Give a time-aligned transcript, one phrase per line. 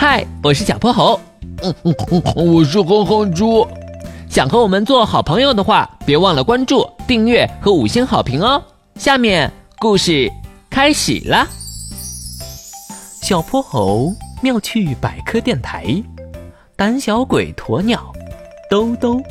[0.00, 1.20] 嗨，我是小泼猴。
[1.62, 3.68] 嗯嗯嗯，我是哼哼猪。
[4.30, 8.64] 想和我们做好朋友的话，别忘了关注、订阅和五星好评哦。
[8.94, 10.32] 下面故事
[10.70, 11.46] 开始了。
[13.20, 14.10] 小泼猴
[14.40, 16.02] 妙趣百科电台，
[16.76, 18.10] 胆小鬼鸵鸟
[18.70, 19.22] 兜兜。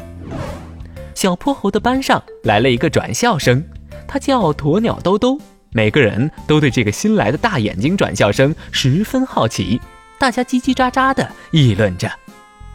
[1.15, 3.65] 小泼猴的班上来了一个转校生，
[4.07, 5.35] 他叫鸵鸟兜兜。
[5.71, 9.81] 每个人都对这个新来的大眼睛转校生十分好奇，
[10.19, 12.11] 大家叽叽喳喳的议论着。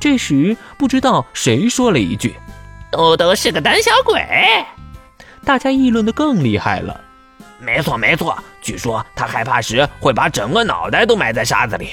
[0.01, 2.35] 这时，不知道谁说了一句
[2.91, 4.23] ：“豆豆是个胆小鬼。”
[5.45, 7.01] 大家议论的更厉害了。
[7.59, 11.91] 没错，没错，据说他害怕时会把整个脑袋都埋在沙子里。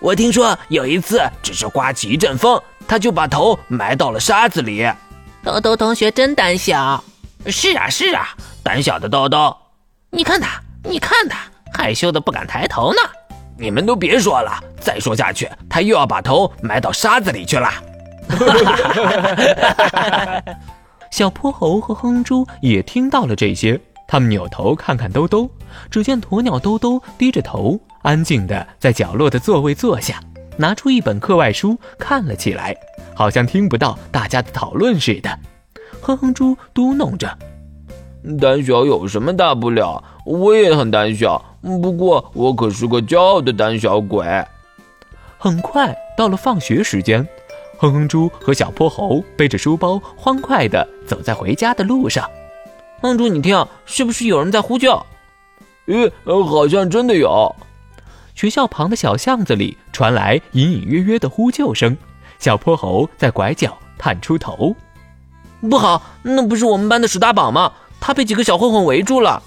[0.00, 4.88] 我听说有一次，只是刮起一阵风，他就把头埋到了沙子里。
[5.42, 7.02] 豆豆同学真胆小。
[7.46, 8.28] 是啊，是啊，
[8.62, 9.56] 胆小的豆豆。
[10.10, 11.38] 你看他，你看他，
[11.72, 12.98] 害羞的不敢抬头呢。
[13.58, 17.68] 你们都别说了，再说下去，他又要把头埋到沙子里去了。
[21.10, 25.50] 小泼猴和哼猪也听到了这些，他们扭头看看兜兜，
[25.90, 30.20] 只见鸵鸟兜兜低着头，安静的在角落的座位坐下，
[30.56, 32.76] 拿出一本课外书看了起来，
[33.14, 35.36] 好像听不到大家的讨论似的。
[36.00, 37.36] 哼哼猪嘟囔着。
[38.40, 40.04] 胆小有什么大不了？
[40.26, 44.26] 我也很胆小，不过我可是个骄傲的胆小鬼。
[45.38, 47.26] 很快到了放学时间，
[47.78, 52.28] 哼哼猪和小泼猴背着书包，欢快地走在回家的路上。
[53.00, 55.04] 哼猪，你听，是不是有人在呼救？
[55.86, 56.10] 咦，
[56.44, 57.54] 好像真的有。
[58.34, 61.96] 学校旁的小巷子里传来隐隐约约的呼救声。
[62.38, 64.76] 小泼猴在拐角探出头，
[65.60, 67.72] 不好，那不是我们班的史大宝吗？
[68.00, 69.42] 他被几个小混混围住了，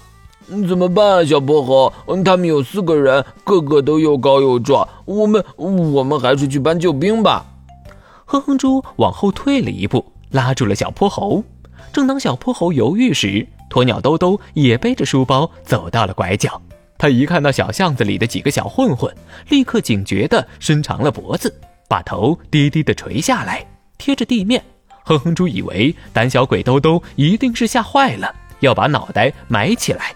[0.68, 1.92] 怎么办啊，小泼猴？
[2.24, 7.46] 他们有四个人，个个都又高又壮，我们我们还是去搬救兵吧。
[8.24, 11.42] 哼哼猪往后退了一步，拉住了小泼猴。
[11.92, 16.60] 正当小泼猴犹豫时，鸵鸟兜兜也背着书包走到了拐角。
[16.98, 19.14] 他一看到小巷子里的几个小混混，
[19.48, 21.52] 立刻警觉地伸长了脖子，
[21.88, 23.66] 把头低低地垂下来，
[23.98, 24.62] 贴着地面。
[25.04, 28.32] 哼哼猪以为胆小鬼兜兜一定是吓坏了。
[28.60, 30.14] 要把脑袋埋起来，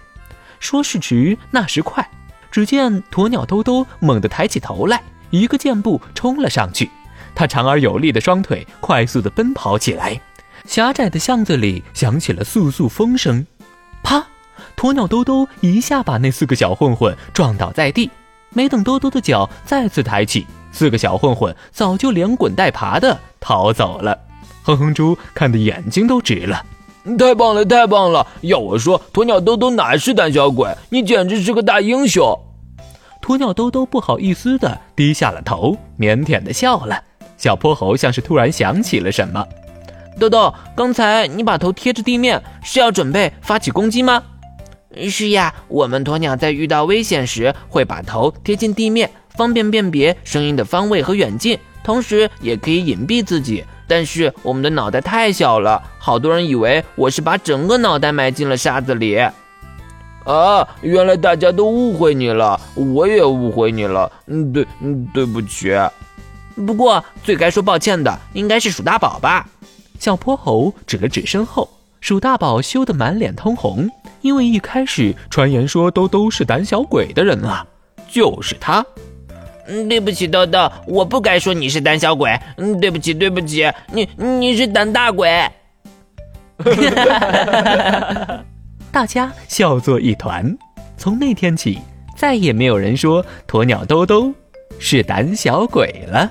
[0.60, 2.08] 说时迟，那时快，
[2.50, 6.90] 只见鸵鸟兜兜猛地抬起头来，一个箭步冲了上去。
[7.34, 10.20] 他长而有力的双腿快速地奔跑起来。
[10.64, 13.46] 狭窄的巷子里响起了簌簌风声，
[14.02, 14.26] 啪！
[14.76, 18.10] 鸵鸟兜兜一下把那四个小混混撞倒在地。
[18.50, 24.18] 没等兜兜的脚再次抬起，四个小混混早就连滚带爬地逃走了。
[24.62, 26.64] 哼哼猪看得眼睛都直了。
[27.16, 28.26] 太棒了，太棒了！
[28.40, 30.68] 要我说，鸵鸟兜兜哪是胆小鬼？
[30.88, 32.36] 你简直是个大英雄！
[33.22, 37.00] 鸵鸟兜兜不好意思的低下了头，腼腆的笑了。
[37.36, 39.46] 小泼猴像是突然想起了什么
[40.18, 44.22] ：“兜兜，刚才你把头贴着地面，是要准备发起攻击吗
[45.08, 59.16] ？”“是呀，我们鸵鸟在遇到危险时会把头贴近地面，方便辨别声音的方位和远近，同时也可以隐蔽自己。”但是我们的脑袋太小了，好多人以为我是把整个脑袋埋进了沙子里。
[60.24, 64.10] 啊，原来大家都误会你了，我也误会你了。
[64.26, 65.72] 嗯，对，嗯，对不起。
[66.66, 69.46] 不过最该说抱歉的应该是鼠大宝吧？
[70.00, 71.68] 小泼猴指了指身后，
[72.00, 73.88] 鼠大宝羞得满脸通红，
[74.20, 77.64] 因为一开始传言说都都是胆小鬼的人啊，
[78.10, 78.84] 就是他。
[79.68, 82.38] 嗯，对不起，豆豆，我不该说你是胆小鬼。
[82.56, 85.28] 嗯，对不起，对不起，你你是胆大鬼。
[88.90, 90.56] 大家笑作一团。
[90.96, 91.78] 从那天起，
[92.16, 94.32] 再也没有人说鸵鸟兜兜
[94.78, 96.30] 是胆小鬼了。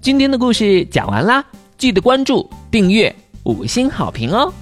[0.00, 1.44] 今天的故事讲完啦，
[1.78, 4.52] 记得关注、订阅、五星好评哦。